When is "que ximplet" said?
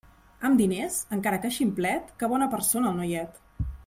1.43-2.09